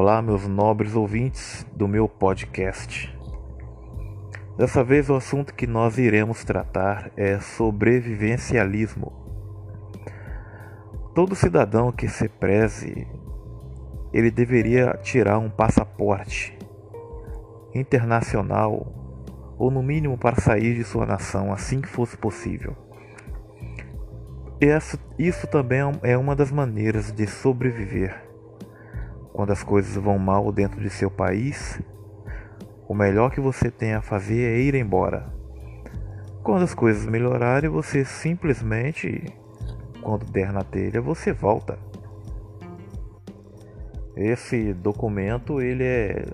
Olá, 0.00 0.22
meus 0.22 0.46
nobres 0.46 0.94
ouvintes 0.94 1.66
do 1.74 1.88
meu 1.88 2.08
podcast. 2.08 3.12
Dessa 4.56 4.84
vez, 4.84 5.10
o 5.10 5.16
assunto 5.16 5.52
que 5.52 5.66
nós 5.66 5.98
iremos 5.98 6.44
tratar 6.44 7.10
é 7.16 7.40
sobrevivencialismo. 7.40 9.12
Todo 11.16 11.34
cidadão 11.34 11.90
que 11.90 12.06
se 12.06 12.28
preze, 12.28 13.08
ele 14.12 14.30
deveria 14.30 14.96
tirar 15.02 15.36
um 15.40 15.50
passaporte 15.50 16.56
internacional 17.74 18.86
ou 19.58 19.68
no 19.68 19.82
mínimo 19.82 20.16
para 20.16 20.40
sair 20.40 20.76
de 20.76 20.84
sua 20.84 21.06
nação 21.06 21.52
assim 21.52 21.80
que 21.80 21.88
fosse 21.88 22.16
possível. 22.16 22.76
Isso, 24.60 24.96
isso 25.18 25.48
também 25.48 25.80
é 26.04 26.16
uma 26.16 26.36
das 26.36 26.52
maneiras 26.52 27.10
de 27.10 27.26
sobreviver 27.26 28.27
quando 29.38 29.52
as 29.52 29.62
coisas 29.62 29.94
vão 29.94 30.18
mal 30.18 30.50
dentro 30.50 30.80
de 30.80 30.90
seu 30.90 31.08
país, 31.08 31.80
o 32.88 32.92
melhor 32.92 33.30
que 33.30 33.40
você 33.40 33.70
tem 33.70 33.94
a 33.94 34.02
fazer 34.02 34.42
é 34.42 34.58
ir 34.58 34.74
embora. 34.74 35.32
Quando 36.42 36.64
as 36.64 36.74
coisas 36.74 37.06
melhorarem, 37.06 37.70
você 37.70 38.04
simplesmente, 38.04 39.32
quando 40.02 40.26
der 40.26 40.52
na 40.52 40.64
telha, 40.64 41.00
você 41.00 41.32
volta. 41.32 41.78
Esse 44.16 44.74
documento 44.74 45.60
ele 45.60 45.84
é 45.84 46.24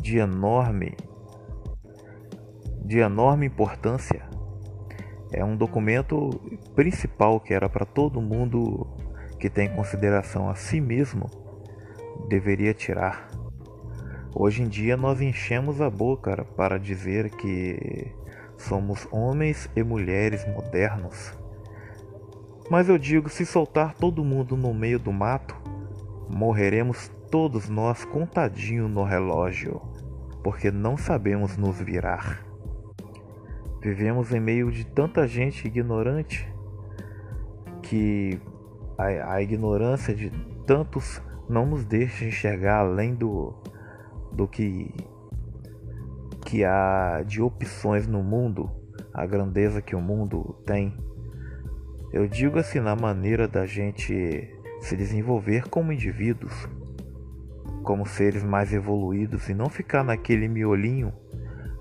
de 0.00 0.16
enorme 0.16 0.96
de 2.86 3.00
enorme 3.00 3.44
importância. 3.44 4.22
É 5.30 5.44
um 5.44 5.54
documento 5.54 6.30
principal 6.74 7.38
que 7.38 7.52
era 7.52 7.68
para 7.68 7.84
todo 7.84 8.18
mundo 8.18 8.86
que 9.38 9.50
tem 9.50 9.68
consideração 9.68 10.48
a 10.48 10.54
si 10.54 10.80
mesmo 10.80 11.44
deveria 12.28 12.74
tirar. 12.74 13.28
Hoje 14.34 14.62
em 14.62 14.68
dia 14.68 14.96
nós 14.96 15.20
enchemos 15.20 15.80
a 15.80 15.88
boca 15.88 16.44
para 16.56 16.78
dizer 16.78 17.30
que 17.30 18.12
somos 18.58 19.06
homens 19.10 19.70
e 19.74 19.82
mulheres 19.82 20.46
modernos. 20.46 21.32
Mas 22.70 22.88
eu 22.88 22.98
digo, 22.98 23.28
se 23.28 23.46
soltar 23.46 23.94
todo 23.94 24.24
mundo 24.24 24.56
no 24.56 24.74
meio 24.74 24.98
do 24.98 25.12
mato, 25.12 25.56
morreremos 26.28 27.10
todos 27.30 27.68
nós 27.68 28.04
contadinho 28.04 28.88
no 28.88 29.04
relógio, 29.04 29.80
porque 30.42 30.70
não 30.70 30.96
sabemos 30.96 31.56
nos 31.56 31.80
virar. 31.80 32.44
Vivemos 33.80 34.32
em 34.32 34.40
meio 34.40 34.70
de 34.70 34.84
tanta 34.84 35.26
gente 35.28 35.66
ignorante 35.66 36.52
que 37.82 38.40
a, 38.98 39.34
a 39.34 39.42
ignorância 39.42 40.14
de 40.14 40.30
tantos 40.66 41.22
não 41.48 41.66
nos 41.66 41.84
deixa 41.84 42.24
enxergar 42.24 42.78
além 42.78 43.14
do, 43.14 43.54
do 44.32 44.48
que, 44.48 44.92
que 46.44 46.64
há 46.64 47.22
de 47.26 47.40
opções 47.40 48.06
no 48.06 48.22
mundo, 48.22 48.70
a 49.12 49.24
grandeza 49.26 49.80
que 49.80 49.94
o 49.94 50.00
mundo 50.00 50.56
tem. 50.66 50.96
Eu 52.12 52.26
digo 52.26 52.58
assim 52.58 52.80
na 52.80 52.96
maneira 52.96 53.46
da 53.46 53.66
gente 53.66 54.52
se 54.80 54.96
desenvolver 54.96 55.68
como 55.68 55.92
indivíduos, 55.92 56.68
como 57.82 58.06
seres 58.06 58.42
mais 58.42 58.72
evoluídos 58.72 59.48
e 59.48 59.54
não 59.54 59.68
ficar 59.68 60.02
naquele 60.02 60.48
miolinho 60.48 61.12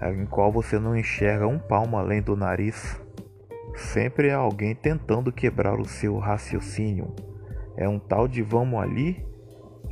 em 0.01 0.25
qual 0.25 0.51
você 0.51 0.77
não 0.77 0.95
enxerga 0.95 1.47
um 1.47 1.57
palmo 1.57 1.97
além 1.97 2.21
do 2.21 2.35
nariz. 2.35 3.01
Sempre 3.75 4.31
há 4.31 4.37
alguém 4.37 4.75
tentando 4.75 5.31
quebrar 5.31 5.79
o 5.79 5.85
seu 5.85 6.17
raciocínio. 6.17 7.13
É 7.75 7.87
um 7.89 7.99
tal 7.99 8.27
de 8.27 8.41
vamos 8.41 8.79
ali 8.79 9.25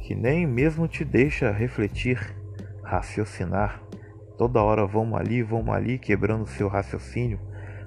que 0.04 0.14
nem 0.14 0.46
mesmo 0.46 0.86
te 0.86 1.06
deixa 1.06 1.50
refletir, 1.50 2.36
raciocinar. 2.84 3.82
Toda 4.38 4.62
hora 4.62 4.86
vamos 4.86 5.18
ali, 5.18 5.42
vamos 5.42 5.74
ali, 5.74 5.98
quebrando 5.98 6.46
seu 6.46 6.68
raciocínio. 6.68 7.40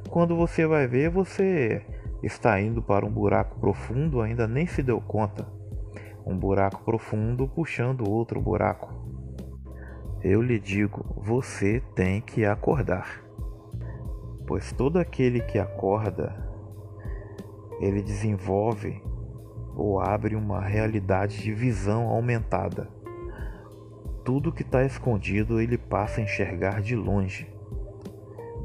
Quando 0.08 0.34
você 0.34 0.66
vai 0.66 0.86
ver, 0.86 1.10
você 1.10 1.84
está 2.22 2.58
indo 2.58 2.80
para 2.80 3.04
um 3.04 3.10
buraco 3.10 3.60
profundo, 3.60 4.22
ainda 4.22 4.48
nem 4.48 4.66
se 4.66 4.82
deu 4.82 4.98
conta. 4.98 5.46
Um 6.24 6.38
buraco 6.38 6.82
profundo 6.84 7.46
puxando 7.48 8.08
outro 8.08 8.40
buraco. 8.40 8.94
Eu 10.22 10.40
lhe 10.40 10.58
digo, 10.58 11.22
você 11.22 11.82
tem 11.94 12.22
que 12.22 12.46
acordar. 12.46 13.22
Pois 14.46 14.72
todo 14.72 14.98
aquele 14.98 15.40
que 15.40 15.58
acorda, 15.58 16.34
ele 17.78 18.00
desenvolve 18.00 19.02
ou 19.76 20.00
abre 20.00 20.34
uma 20.34 20.60
realidade 20.60 21.42
de 21.42 21.52
visão 21.52 22.08
aumentada. 22.08 22.88
Tudo 24.24 24.50
que 24.50 24.62
está 24.62 24.82
escondido 24.82 25.60
ele 25.60 25.76
passa 25.76 26.20
a 26.20 26.24
enxergar 26.24 26.80
de 26.80 26.96
longe. 26.96 27.46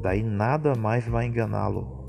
Daí 0.00 0.22
nada 0.22 0.74
mais 0.74 1.06
vai 1.06 1.26
enganá-lo. 1.26 2.02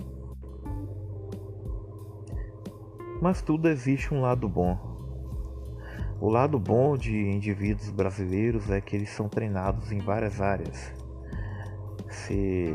Mas 3.22 3.42
tudo 3.42 3.68
existe 3.70 4.14
um 4.14 4.22
lado 4.22 4.50
bom. 4.50 4.94
O 6.20 6.30
lado 6.30 6.58
bom 6.58 6.98
de 6.98 7.14
indivíduos 7.14 7.90
brasileiros 7.92 8.70
é 8.70 8.80
que 8.80 8.96
eles 8.96 9.10
são 9.10 9.28
treinados 9.28 9.92
em 9.92 10.00
várias 10.00 10.42
áreas. 10.42 10.92
Se, 12.10 12.70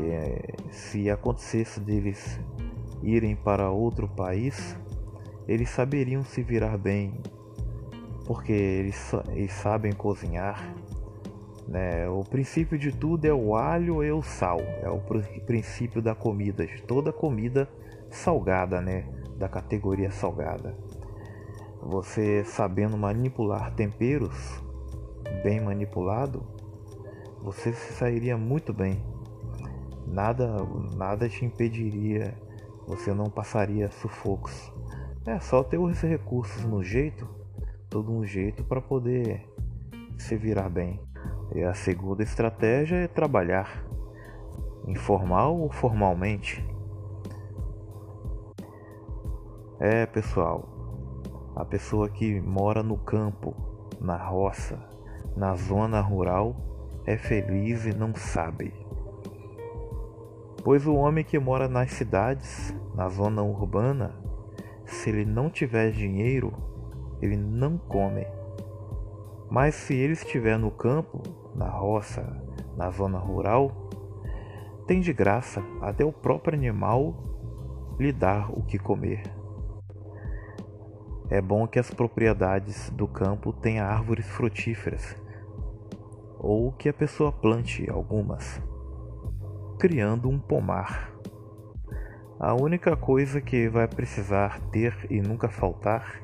se 0.71 1.09
acontecesse 1.09 1.79
deles 1.79 2.39
irem 3.01 3.35
para 3.35 3.69
outro 3.69 4.07
país, 4.07 4.77
eles 5.49 5.71
saberiam 5.71 6.23
se 6.23 6.43
virar 6.43 6.77
bem, 6.77 7.11
porque 8.27 8.51
eles, 8.51 9.11
eles 9.31 9.51
sabem 9.51 9.91
cozinhar. 9.91 10.75
Né? 11.67 12.07
O 12.07 12.23
princípio 12.23 12.77
de 12.77 12.91
tudo 12.91 13.25
é 13.25 13.33
o 13.33 13.55
alho 13.55 14.03
e 14.03 14.11
o 14.11 14.21
sal, 14.21 14.59
é 14.83 14.87
o 14.87 14.99
princípio 15.47 16.03
da 16.03 16.13
comida, 16.13 16.67
de 16.67 16.83
toda 16.83 17.11
comida 17.11 17.67
salgada, 18.11 18.79
né? 18.79 19.05
da 19.37 19.49
categoria 19.49 20.11
salgada. 20.11 20.77
Você 21.81 22.43
sabendo 22.43 22.95
manipular 22.95 23.73
temperos, 23.73 24.63
bem 25.41 25.59
manipulado, 25.59 26.45
você 27.41 27.73
se 27.73 27.93
sairia 27.93 28.37
muito 28.37 28.71
bem. 28.71 29.03
Nada, 30.05 30.57
nada 30.95 31.27
te 31.27 31.43
impediria, 31.43 32.37
você 32.85 33.11
não 33.15 33.31
passaria 33.31 33.89
sufocos. 33.89 34.71
É 35.25 35.39
só 35.39 35.63
ter 35.63 35.77
os 35.77 36.01
recursos 36.01 36.63
no 36.63 36.81
jeito, 36.81 37.27
todo 37.89 38.11
um 38.11 38.23
jeito 38.23 38.63
para 38.63 38.81
poder 38.81 39.45
se 40.17 40.37
virar 40.37 40.69
bem. 40.69 40.99
E 41.53 41.61
a 41.61 41.73
segunda 41.73 42.23
estratégia 42.23 42.95
é 42.95 43.07
trabalhar, 43.07 43.83
informal 44.87 45.59
ou 45.59 45.69
formalmente. 45.69 46.65
É, 49.79 50.05
pessoal, 50.05 50.67
a 51.55 51.65
pessoa 51.65 52.09
que 52.09 52.39
mora 52.39 52.81
no 52.81 52.97
campo, 52.97 53.55
na 53.99 54.15
roça, 54.15 54.79
na 55.35 55.55
zona 55.55 55.99
rural, 55.99 56.55
é 57.05 57.17
feliz 57.17 57.85
e 57.85 57.93
não 57.93 58.15
sabe. 58.15 58.73
Pois 60.63 60.85
o 60.87 60.95
homem 60.95 61.23
que 61.23 61.39
mora 61.39 61.67
nas 61.67 61.91
cidades, 61.91 62.73
na 62.95 63.09
zona 63.09 63.41
urbana, 63.41 64.28
se 64.89 65.09
ele 65.09 65.25
não 65.25 65.49
tiver 65.49 65.91
dinheiro, 65.91 66.53
ele 67.21 67.37
não 67.37 67.77
come. 67.77 68.25
Mas 69.49 69.75
se 69.75 69.95
ele 69.95 70.13
estiver 70.13 70.57
no 70.57 70.71
campo, 70.71 71.21
na 71.55 71.69
roça, 71.69 72.23
na 72.77 72.89
zona 72.91 73.17
rural, 73.17 73.89
tem 74.87 75.01
de 75.01 75.13
graça 75.13 75.63
até 75.81 76.03
o 76.03 76.11
próprio 76.11 76.57
animal 76.57 77.13
lhe 77.99 78.11
dar 78.11 78.51
o 78.51 78.63
que 78.63 78.79
comer. 78.79 79.23
É 81.29 81.41
bom 81.41 81.67
que 81.67 81.77
as 81.77 81.91
propriedades 81.91 82.89
do 82.89 83.07
campo 83.07 83.53
tenham 83.53 83.85
árvores 83.85 84.25
frutíferas, 84.27 85.15
ou 86.39 86.71
que 86.71 86.89
a 86.89 86.93
pessoa 86.93 87.31
plante 87.31 87.87
algumas, 87.89 88.59
criando 89.77 90.27
um 90.27 90.39
pomar. 90.39 91.08
A 92.39 92.53
única 92.53 92.95
coisa 92.95 93.41
que 93.41 93.67
vai 93.67 93.85
precisar 93.85 94.61
ter 94.71 94.95
e 95.09 95.19
nunca 95.19 95.49
faltar, 95.49 96.21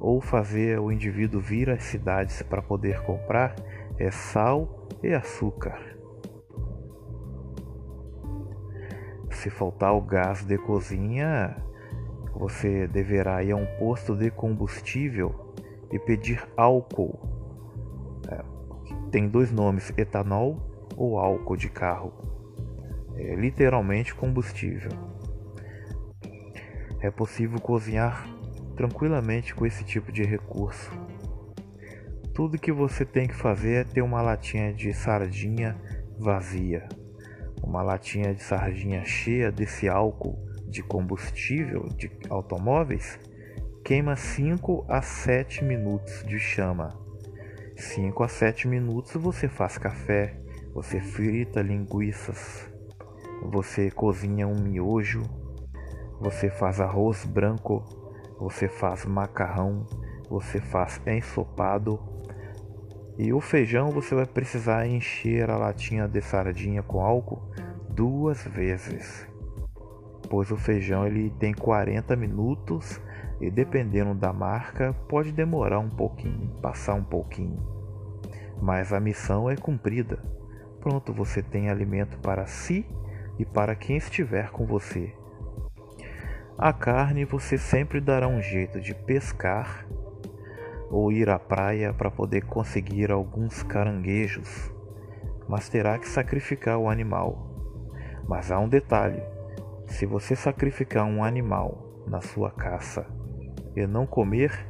ou 0.00 0.20
fazer 0.20 0.80
o 0.80 0.90
indivíduo 0.90 1.40
vir 1.40 1.70
às 1.70 1.84
cidades 1.84 2.42
para 2.42 2.60
poder 2.60 3.00
comprar, 3.02 3.54
é 3.98 4.10
sal 4.10 4.88
e 5.00 5.14
açúcar. 5.14 5.78
Se 9.30 9.48
faltar 9.48 9.94
o 9.94 10.00
gás 10.00 10.44
de 10.44 10.58
cozinha, 10.58 11.56
você 12.34 12.88
deverá 12.88 13.40
ir 13.40 13.52
a 13.52 13.56
um 13.56 13.66
posto 13.78 14.16
de 14.16 14.32
combustível 14.32 15.54
e 15.92 16.00
pedir 16.00 16.44
álcool. 16.56 17.16
É, 18.28 18.42
tem 19.12 19.28
dois 19.28 19.52
nomes: 19.52 19.92
etanol 19.96 20.56
ou 20.96 21.16
álcool 21.16 21.56
de 21.56 21.68
carro. 21.68 22.12
É 23.14 23.36
literalmente 23.36 24.12
combustível. 24.12 24.90
É 27.00 27.10
possível 27.10 27.60
cozinhar 27.60 28.26
tranquilamente 28.76 29.54
com 29.54 29.64
esse 29.64 29.84
tipo 29.84 30.10
de 30.10 30.24
recurso. 30.24 30.90
Tudo 32.34 32.58
que 32.58 32.72
você 32.72 33.04
tem 33.04 33.26
que 33.26 33.34
fazer 33.34 33.72
é 33.74 33.84
ter 33.84 34.02
uma 34.02 34.22
latinha 34.22 34.72
de 34.72 34.92
sardinha 34.92 35.76
vazia, 36.18 36.88
uma 37.62 37.82
latinha 37.82 38.34
de 38.34 38.42
sardinha 38.42 39.04
cheia 39.04 39.50
desse 39.50 39.88
álcool 39.88 40.38
de 40.68 40.82
combustível 40.82 41.88
de 41.96 42.10
automóveis. 42.28 43.18
Queima 43.84 44.16
5 44.16 44.84
a 44.88 45.00
7 45.00 45.64
minutos 45.64 46.24
de 46.24 46.38
chama. 46.38 46.96
5 47.76 48.22
a 48.22 48.28
7 48.28 48.68
minutos 48.68 49.14
você 49.14 49.48
faz 49.48 49.78
café, 49.78 50.34
você 50.74 51.00
frita 51.00 51.62
linguiças, 51.62 52.68
você 53.42 53.90
cozinha 53.90 54.46
um 54.46 54.60
miojo, 54.60 55.22
você 56.20 56.50
faz 56.50 56.80
arroz 56.80 57.24
branco, 57.24 57.82
você 58.38 58.68
faz 58.68 59.04
macarrão, 59.04 59.86
você 60.28 60.60
faz 60.60 61.00
ensopado. 61.06 61.98
E 63.16 63.32
o 63.32 63.40
feijão 63.40 63.90
você 63.90 64.14
vai 64.14 64.26
precisar 64.26 64.86
encher 64.86 65.50
a 65.50 65.56
latinha 65.56 66.06
de 66.06 66.20
sardinha 66.20 66.82
com 66.82 67.00
álcool 67.00 67.42
duas 67.88 68.44
vezes. 68.44 69.26
Pois 70.30 70.50
o 70.50 70.56
feijão 70.56 71.06
ele 71.06 71.30
tem 71.38 71.52
40 71.52 72.14
minutos 72.14 73.00
e 73.40 73.50
dependendo 73.50 74.14
da 74.14 74.32
marca 74.32 74.94
pode 75.08 75.32
demorar 75.32 75.78
um 75.78 75.88
pouquinho, 75.88 76.48
passar 76.60 76.94
um 76.94 77.04
pouquinho. 77.04 77.58
Mas 78.60 78.92
a 78.92 79.00
missão 79.00 79.48
é 79.48 79.56
cumprida. 79.56 80.22
Pronto, 80.80 81.12
você 81.12 81.42
tem 81.42 81.70
alimento 81.70 82.18
para 82.18 82.46
si 82.46 82.86
e 83.38 83.44
para 83.44 83.74
quem 83.74 83.96
estiver 83.96 84.50
com 84.50 84.66
você. 84.66 85.12
A 86.60 86.72
carne 86.72 87.24
você 87.24 87.56
sempre 87.56 88.00
dará 88.00 88.26
um 88.26 88.42
jeito 88.42 88.80
de 88.80 88.92
pescar 88.92 89.86
ou 90.90 91.12
ir 91.12 91.30
à 91.30 91.38
praia 91.38 91.94
para 91.94 92.10
poder 92.10 92.46
conseguir 92.46 93.12
alguns 93.12 93.62
caranguejos, 93.62 94.68
mas 95.48 95.68
terá 95.68 95.96
que 96.00 96.08
sacrificar 96.08 96.76
o 96.76 96.90
animal. 96.90 97.46
Mas 98.26 98.50
há 98.50 98.58
um 98.58 98.68
detalhe: 98.68 99.22
se 99.86 100.04
você 100.04 100.34
sacrificar 100.34 101.04
um 101.04 101.22
animal 101.22 102.02
na 102.08 102.20
sua 102.20 102.50
caça 102.50 103.06
e 103.76 103.86
não 103.86 104.04
comer, 104.04 104.68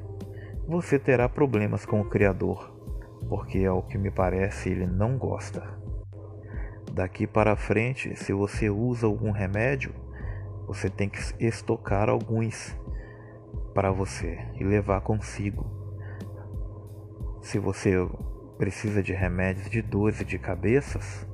você 0.66 0.98
terá 0.98 1.26
problemas 1.26 1.86
com 1.86 2.02
o 2.02 2.08
Criador, 2.10 2.70
porque 3.30 3.64
ao 3.64 3.82
que 3.82 3.96
me 3.96 4.10
parece 4.10 4.68
ele 4.68 4.86
não 4.86 5.16
gosta. 5.16 5.62
Daqui 6.92 7.26
para 7.26 7.56
frente, 7.56 8.14
se 8.14 8.34
você 8.34 8.68
usa 8.68 9.06
algum 9.06 9.30
remédio, 9.30 9.94
você 10.68 10.88
tem 10.88 11.08
que 11.08 11.18
estocar 11.40 12.08
alguns 12.08 12.76
para 13.74 13.90
você 13.90 14.38
e 14.54 14.62
levar 14.62 15.00
consigo 15.00 15.78
se 17.48 17.58
você 17.58 17.94
precisa 18.58 19.02
de 19.02 19.14
remédios 19.14 19.70
de 19.70 19.80
dores 19.80 20.22
de 20.22 20.38
cabeças 20.38 21.26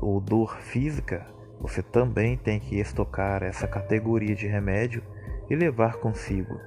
ou 0.00 0.18
dor 0.18 0.56
física, 0.60 1.26
você 1.60 1.82
também 1.82 2.38
tem 2.38 2.58
que 2.58 2.80
estocar 2.80 3.42
essa 3.42 3.68
categoria 3.68 4.34
de 4.34 4.46
remédio 4.46 5.02
e 5.50 5.54
levar 5.54 5.96
consigo. 5.96 6.58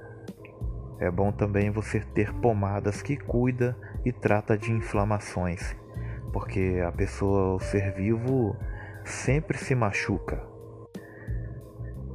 É 1.00 1.10
bom 1.10 1.32
também 1.32 1.68
você 1.70 1.98
ter 1.98 2.32
pomadas 2.34 3.02
que 3.02 3.16
cuida 3.16 3.76
e 4.04 4.12
trata 4.12 4.56
de 4.56 4.70
inflamações, 4.70 5.74
porque 6.32 6.80
a 6.86 6.92
pessoa, 6.92 7.56
o 7.56 7.58
ser 7.58 7.92
vivo, 7.92 8.56
sempre 9.04 9.58
se 9.58 9.74
machuca. 9.74 10.51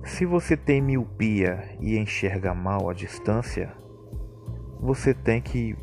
Se 0.07 0.25
você 0.25 0.56
tem 0.56 0.81
miopia 0.81 1.77
e 1.81 1.98
enxerga 1.98 2.56
mal 2.56 2.89
à 2.89 2.94
distância, 2.94 3.74
você 4.80 5.13
tem 5.13 5.42
que 5.42 5.75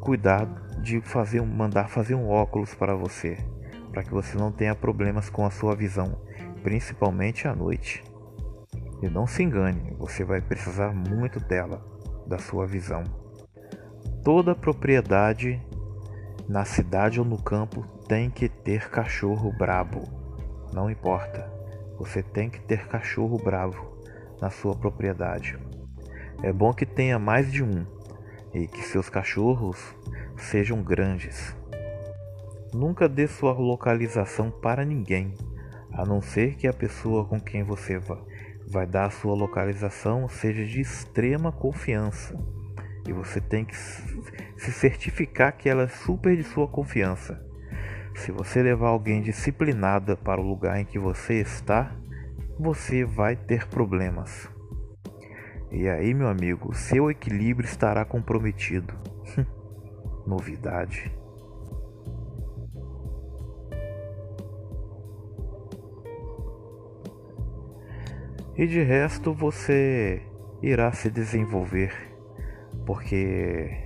cuidar 0.00 0.46
de 0.80 1.00
fazer 1.00 1.42
mandar 1.42 1.88
fazer 1.88 2.14
um 2.14 2.28
óculos 2.28 2.74
para 2.74 2.94
você, 2.94 3.36
para 3.90 4.04
que 4.04 4.10
você 4.10 4.38
não 4.38 4.52
tenha 4.52 4.74
problemas 4.74 5.28
com 5.28 5.44
a 5.44 5.50
sua 5.50 5.74
visão, 5.74 6.16
principalmente 6.62 7.48
à 7.48 7.54
noite. 7.54 8.04
E 9.02 9.10
não 9.10 9.26
se 9.26 9.42
engane, 9.42 9.94
você 9.98 10.24
vai 10.24 10.40
precisar 10.40 10.94
muito 10.94 11.40
dela, 11.40 11.84
da 12.24 12.38
sua 12.38 12.66
visão. 12.66 13.02
Toda 14.22 14.54
propriedade 14.54 15.60
na 16.48 16.64
cidade 16.64 17.18
ou 17.18 17.26
no 17.26 17.42
campo 17.42 17.82
tem 18.08 18.30
que 18.30 18.48
ter 18.48 18.88
cachorro 18.88 19.52
brabo. 19.52 20.02
Não 20.72 20.88
importa. 20.88 21.55
Você 21.98 22.22
tem 22.22 22.50
que 22.50 22.60
ter 22.60 22.86
cachorro 22.88 23.38
bravo 23.38 23.96
na 24.40 24.50
sua 24.50 24.74
propriedade. 24.74 25.58
É 26.42 26.52
bom 26.52 26.72
que 26.72 26.84
tenha 26.84 27.18
mais 27.18 27.50
de 27.50 27.62
um, 27.62 27.86
e 28.52 28.66
que 28.66 28.82
seus 28.82 29.08
cachorros 29.08 29.78
sejam 30.36 30.82
grandes. 30.82 31.54
Nunca 32.72 33.08
dê 33.08 33.26
sua 33.26 33.52
localização 33.52 34.50
para 34.50 34.84
ninguém, 34.84 35.34
a 35.92 36.04
não 36.04 36.20
ser 36.20 36.56
que 36.56 36.66
a 36.66 36.72
pessoa 36.72 37.24
com 37.24 37.40
quem 37.40 37.62
você 37.62 37.98
vai 38.68 38.86
dar 38.86 39.10
sua 39.10 39.34
localização 39.34 40.28
seja 40.28 40.64
de 40.64 40.80
extrema 40.80 41.52
confiança. 41.52 42.36
E 43.08 43.12
você 43.12 43.40
tem 43.40 43.64
que 43.64 43.76
se 43.76 44.72
certificar 44.72 45.56
que 45.56 45.68
ela 45.68 45.84
é 45.84 45.88
super 45.88 46.36
de 46.36 46.42
sua 46.42 46.66
confiança. 46.66 47.40
Se 48.16 48.32
você 48.32 48.62
levar 48.62 48.88
alguém 48.88 49.20
disciplinada 49.20 50.16
para 50.16 50.40
o 50.40 50.44
lugar 50.44 50.80
em 50.80 50.84
que 50.84 50.98
você 50.98 51.34
está, 51.34 51.94
você 52.58 53.04
vai 53.04 53.36
ter 53.36 53.68
problemas. 53.68 54.48
E 55.70 55.86
aí, 55.88 56.14
meu 56.14 56.26
amigo, 56.26 56.74
seu 56.74 57.10
equilíbrio 57.10 57.68
estará 57.68 58.04
comprometido. 58.04 58.94
Novidade. 60.26 61.12
E 68.56 68.66
de 68.66 68.82
resto 68.82 69.34
você 69.34 70.22
irá 70.62 70.90
se 70.90 71.10
desenvolver, 71.10 71.92
porque 72.86 73.84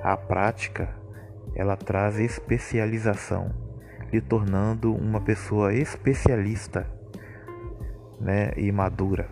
a 0.00 0.16
prática 0.16 0.96
ela 1.54 1.76
traz 1.76 2.18
especialização, 2.18 3.50
lhe 4.12 4.20
tornando 4.20 4.94
uma 4.94 5.20
pessoa 5.20 5.72
especialista, 5.74 6.86
né, 8.20 8.52
e 8.56 8.70
madura. 8.72 9.28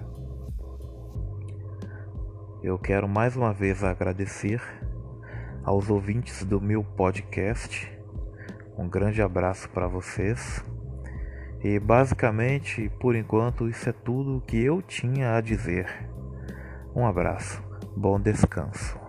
Eu 2.62 2.78
quero 2.78 3.08
mais 3.08 3.36
uma 3.36 3.52
vez 3.52 3.84
agradecer 3.84 4.60
aos 5.62 5.90
ouvintes 5.90 6.44
do 6.44 6.60
meu 6.60 6.82
podcast. 6.82 7.92
Um 8.78 8.88
grande 8.88 9.22
abraço 9.22 9.68
para 9.70 9.86
vocês. 9.86 10.64
E 11.62 11.78
basicamente, 11.78 12.88
por 13.00 13.16
enquanto, 13.16 13.68
isso 13.68 13.88
é 13.88 13.92
tudo 13.92 14.42
que 14.46 14.62
eu 14.62 14.80
tinha 14.82 15.36
a 15.36 15.40
dizer. 15.40 16.08
Um 16.94 17.06
abraço, 17.06 17.62
bom 17.96 18.20
descanso. 18.20 19.05